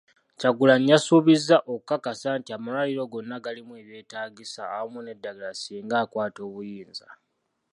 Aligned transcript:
Kyagulanyi 0.39 0.87
yasuubizza 0.93 1.57
okukakasa 1.71 2.29
nti 2.39 2.49
amalwaliro 2.57 3.03
gonna 3.11 3.37
galimu 3.45 3.73
ebyetaagisa 3.81 4.61
awamu 4.75 4.99
n'eddagala 5.01 5.53
singa 5.61 5.95
akwata 6.03 6.39
obuyinza. 6.49 7.07